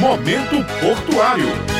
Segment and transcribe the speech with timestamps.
[0.00, 1.77] Momento Portuário.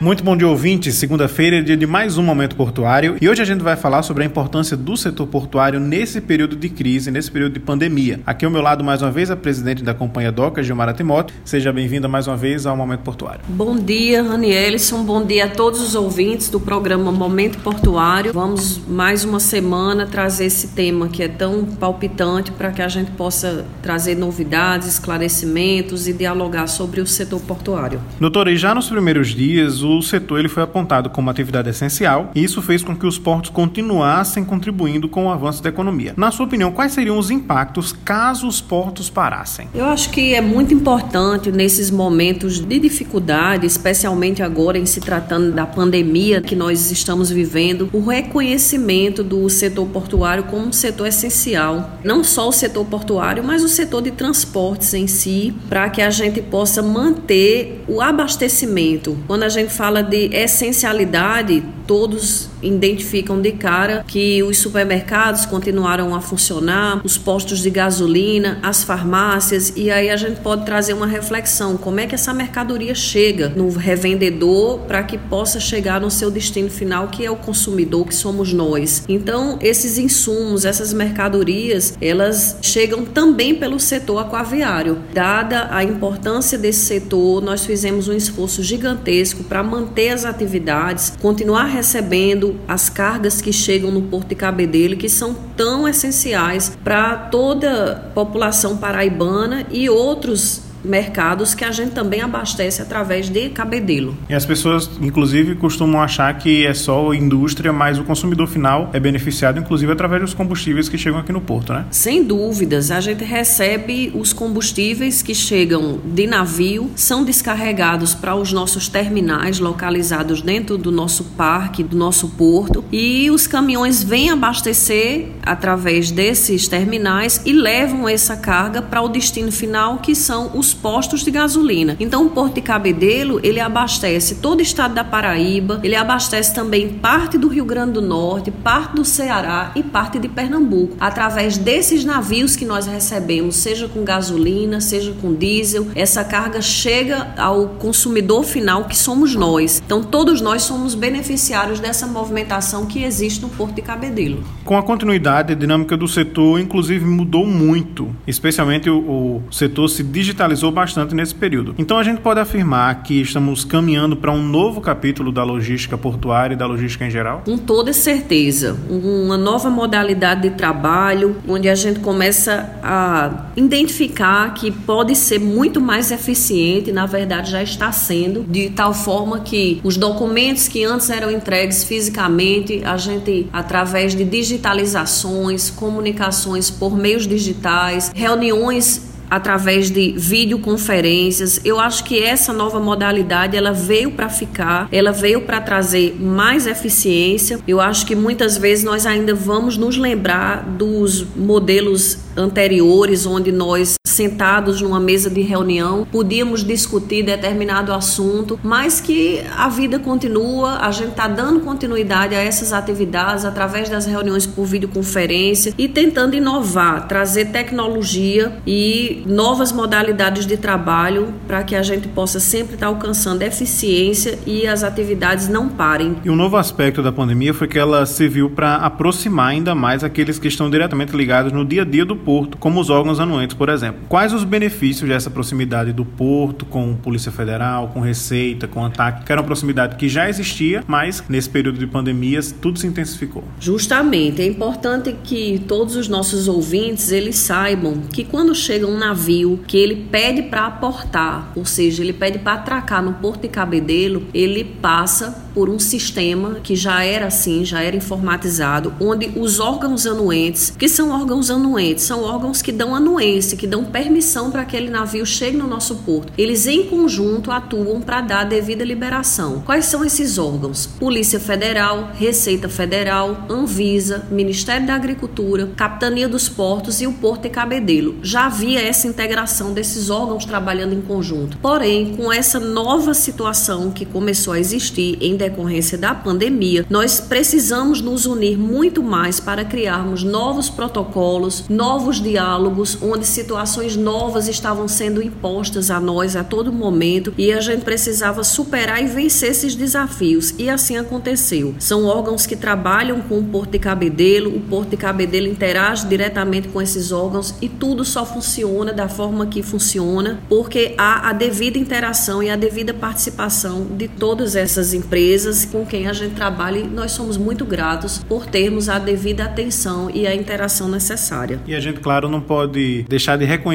[0.00, 0.92] Muito bom dia, ouvinte.
[0.92, 4.22] Segunda-feira é dia de mais um Momento Portuário e hoje a gente vai falar sobre
[4.22, 8.20] a importância do setor portuário nesse período de crise, nesse período de pandemia.
[8.24, 11.34] Aqui ao meu lado, mais uma vez, a presidente da Companhia DOCA, Gilmara Timóteo.
[11.44, 13.40] Seja bem-vinda mais uma vez ao Momento Portuário.
[13.48, 15.02] Bom dia, Ranielson.
[15.02, 18.32] Bom dia a todos os ouvintes do programa Momento Portuário.
[18.32, 23.10] Vamos mais uma semana trazer esse tema que é tão palpitante para que a gente
[23.10, 28.00] possa trazer novidades, esclarecimentos e dialogar sobre o setor portuário.
[28.20, 32.42] Doutora, e já nos primeiros dias, o setor ele foi apontado como atividade essencial e
[32.42, 36.14] isso fez com que os portos continuassem contribuindo com o avanço da economia.
[36.16, 39.68] Na sua opinião, quais seriam os impactos caso os portos parassem?
[39.74, 45.52] Eu acho que é muito importante nesses momentos de dificuldade, especialmente agora em se tratando
[45.52, 51.98] da pandemia que nós estamos vivendo, o reconhecimento do setor portuário como um setor essencial.
[52.04, 56.10] Não só o setor portuário, mas o setor de transportes em si, para que a
[56.10, 59.16] gente possa manter o abastecimento.
[59.26, 66.20] Quando a gente fala de essencialidade, todos identificam de cara que os supermercados continuaram a
[66.20, 71.76] funcionar, os postos de gasolina, as farmácias, e aí a gente pode trazer uma reflexão:
[71.76, 76.70] como é que essa mercadoria chega no revendedor para que possa chegar no seu destino
[76.70, 79.04] final, que é o consumidor, que somos nós.
[79.08, 84.98] Então, esses insumos, essas mercadorias, elas chegam também pelo setor aquaviário.
[85.12, 91.64] Dada a importância desse setor, nós fizemos um esforço gigantesco para manter as atividades, continuar
[91.64, 97.92] recebendo as cargas que chegam no Porto de Cabedelo, que são tão essenciais para toda
[97.92, 104.16] a população paraibana e outros mercados que a gente também abastece através de cabedelo.
[104.28, 108.90] E as pessoas, inclusive, costumam achar que é só a indústria, mas o consumidor final
[108.92, 111.86] é beneficiado, inclusive, através dos combustíveis que chegam aqui no porto, né?
[111.90, 112.90] Sem dúvidas.
[112.90, 119.58] A gente recebe os combustíveis que chegam de navio, são descarregados para os nossos terminais
[119.58, 126.68] localizados dentro do nosso parque, do nosso porto, e os caminhões vêm abastecer através desses
[126.68, 131.96] terminais e levam essa carga para o destino final, que são os postos de gasolina.
[132.00, 136.88] Então, o Porto de Cabedelo, ele abastece todo o estado da Paraíba, ele abastece também
[136.88, 142.04] parte do Rio Grande do Norte, parte do Ceará e parte de Pernambuco, através desses
[142.04, 148.44] navios que nós recebemos, seja com gasolina, seja com diesel, essa carga chega ao consumidor
[148.44, 149.82] final, que somos nós.
[149.84, 154.42] Então, todos nós somos beneficiários dessa movimentação que existe no Porto de Cabedelo.
[154.64, 160.02] Com a continuidade, a dinâmica do setor, inclusive, mudou muito, especialmente o, o setor se
[160.02, 161.74] digitalizou bastante nesse período.
[161.78, 166.54] Então a gente pode afirmar que estamos caminhando para um novo capítulo da logística portuária
[166.54, 167.42] e da logística em geral?
[167.44, 168.76] Com toda certeza.
[168.88, 175.80] Uma nova modalidade de trabalho, onde a gente começa a identificar que pode ser muito
[175.80, 181.10] mais eficiente, na verdade já está sendo, de tal forma que os documentos que antes
[181.10, 190.12] eram entregues fisicamente, a gente, através de digitalizações, comunicações por meios digitais, reuniões através de
[190.16, 191.60] videoconferências.
[191.64, 196.66] Eu acho que essa nova modalidade ela veio para ficar, ela veio para trazer mais
[196.66, 197.60] eficiência.
[197.66, 203.97] Eu acho que muitas vezes nós ainda vamos nos lembrar dos modelos anteriores onde nós
[204.18, 210.90] sentados numa mesa de reunião podíamos discutir determinado assunto, mas que a vida continua, a
[210.90, 217.06] gente está dando continuidade a essas atividades através das reuniões por videoconferência e tentando inovar,
[217.06, 223.42] trazer tecnologia e novas modalidades de trabalho para que a gente possa sempre estar alcançando
[223.42, 226.16] eficiência e as atividades não parem.
[226.24, 230.40] E um novo aspecto da pandemia foi que ela serviu para aproximar ainda mais aqueles
[230.40, 233.68] que estão diretamente ligados no dia a dia do porto, como os órgãos anuentes, por
[233.68, 234.07] exemplo.
[234.08, 239.32] Quais os benefícios dessa proximidade do porto com Polícia Federal, com Receita, com ANTAC, que
[239.32, 243.44] era uma proximidade que já existia, mas nesse período de pandemias tudo se intensificou?
[243.60, 249.60] Justamente, é importante que todos os nossos ouvintes eles saibam que quando chegam na navio
[249.66, 254.26] que ele pede para aportar, ou seja, ele pede para atracar no Porto de Cabedelo,
[254.34, 260.06] ele passa por um sistema que já era assim, já era informatizado, onde os órgãos
[260.06, 264.78] anuentes, que são órgãos anuentes, são órgãos que dão anuência, que dão permissão para que
[264.78, 266.32] aquele navio chegue no nosso porto.
[266.38, 269.60] Eles em conjunto atuam para dar a devida liberação.
[269.66, 270.86] Quais são esses órgãos?
[270.86, 277.48] Polícia Federal, Receita Federal, Anvisa, Ministério da Agricultura, Capitania dos Portos e o Porto de
[277.48, 278.16] Cabedelo.
[278.22, 281.58] Já havia essa integração desses órgãos trabalhando em conjunto.
[281.58, 288.00] Porém, com essa nova situação que começou a existir em decorrência da pandemia, nós precisamos
[288.00, 295.22] nos unir muito mais para criarmos novos protocolos, novos diálogos, onde situações novas estavam sendo
[295.22, 300.54] impostas a nós a todo momento e a gente precisava superar e vencer esses desafios.
[300.58, 301.74] E assim aconteceu.
[301.78, 306.68] São órgãos que trabalham com o Porto de Cabedelo, o Porto de Cabedelo interage diretamente
[306.68, 311.78] com esses órgãos e tudo só funciona da forma que funciona porque há a devida
[311.78, 316.86] interação e a devida participação de todas essas empresas com quem a gente trabalha e
[316.86, 321.60] nós somos muito gratos por termos a devida atenção e a interação necessária.
[321.66, 323.67] E a gente, claro, não pode deixar de reconhecer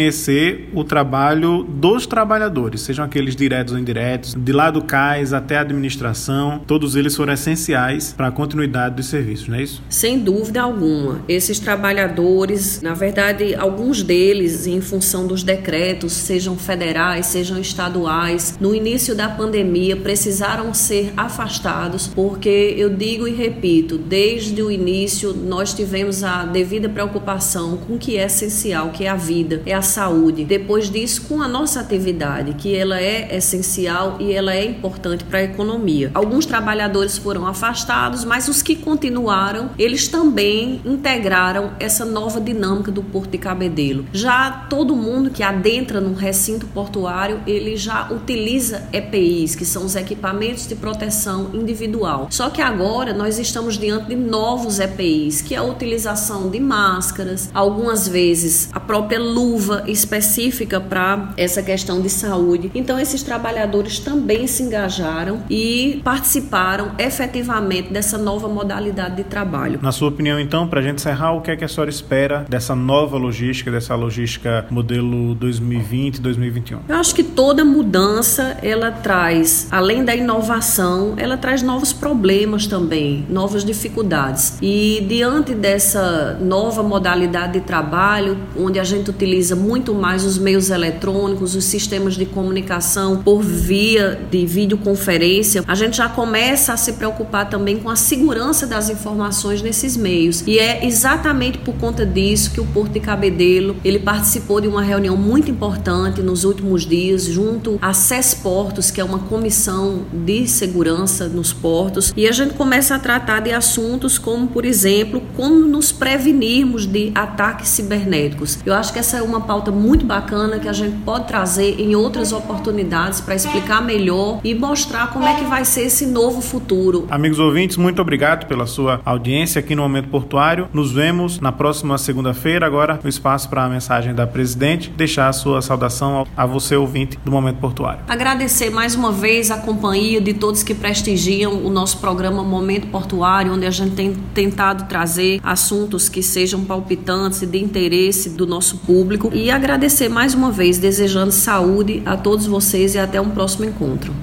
[0.74, 5.62] o trabalho dos trabalhadores, sejam aqueles diretos ou indiretos, de lá do CAIS até a
[5.62, 9.82] administração, todos eles foram essenciais para a continuidade dos serviços, não é isso?
[9.90, 11.22] Sem dúvida alguma.
[11.28, 18.74] Esses trabalhadores, na verdade, alguns deles, em função dos decretos, sejam federais, sejam estaduais, no
[18.74, 25.74] início da pandemia precisaram ser afastados, porque eu digo e repito, desde o início nós
[25.74, 29.82] tivemos a devida preocupação com o que é essencial, que é a vida, é a
[29.84, 30.46] saúde.
[30.46, 35.40] Depois disso, com a nossa atividade, que ela é essencial e ela é importante para
[35.40, 36.12] a economia.
[36.14, 43.04] Alguns trabalhadores foram afastados, mas os que continuaram, eles também integraram essa nova dinâmica do
[43.04, 44.06] Porto de Cabedelo.
[44.14, 49.96] Já todo mundo que adentra no recinto portuário, ele já utiliza EPIs, que são os
[49.96, 52.28] equipamentos de proteção individual.
[52.30, 57.50] Só que agora nós estamos diante de novos EPIs, que é a utilização de máscaras,
[57.54, 62.72] algumas vezes a própria luva específica para essa questão de saúde.
[62.74, 69.80] Então esses trabalhadores também se engajaram e participaram efetivamente dessa nova modalidade de trabalho.
[69.82, 72.46] Na sua opinião, então, para a gente encerrar, o que é que a senhora espera
[72.50, 76.80] dessa nova logística, dessa logística modelo 2020, 2021?
[76.88, 83.26] Eu acho que toda mudança ela traz, além da inovação, ela traz novos problemas também,
[83.30, 84.58] novas dificuldades.
[84.62, 90.70] E diante dessa nova modalidade de trabalho, onde a gente utiliza muito mais os meios
[90.70, 96.94] eletrônicos, os sistemas de comunicação por via de videoconferência, a gente já começa a se
[96.94, 100.44] preocupar também com a segurança das informações nesses meios.
[100.46, 104.82] E é exatamente por conta disso que o Porto de Cabedelo, ele participou de uma
[104.82, 110.46] reunião muito importante nos últimos dias junto à SES Portos, que é uma comissão de
[110.48, 115.56] segurança nos portos, e a gente começa a tratar de assuntos como, por exemplo, como
[115.66, 118.60] nos prevenirmos de ataques cibernéticos.
[118.66, 121.96] Eu acho que essa é uma pauta muito bacana que a gente pode trazer em
[121.96, 127.06] outras oportunidades para explicar melhor e mostrar como é que vai ser esse novo futuro.
[127.08, 130.68] Amigos ouvintes, muito obrigado pela sua audiência aqui no Momento Portuário.
[130.74, 132.66] Nos vemos na próxima segunda-feira.
[132.66, 137.20] Agora, o espaço para a mensagem da presidente, deixar a sua saudação a você, ouvinte
[137.24, 138.00] do Momento Portuário.
[138.08, 143.54] Agradecer mais uma vez a companhia de todos que prestigiam o nosso programa Momento Portuário,
[143.54, 148.80] onde a gente tem tentado trazer assuntos que sejam palpitantes e de interesse do nosso
[148.80, 149.30] público.
[149.44, 154.16] E agradecer mais uma vez, desejando saúde a todos vocês e até um próximo encontro.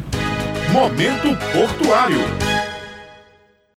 [0.73, 2.50] Momento Portuário.